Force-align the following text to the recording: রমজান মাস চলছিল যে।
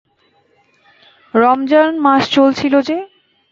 রমজান 1.33 1.91
মাস 1.99 2.23
চলছিল 2.29 2.73
যে। 2.81 2.97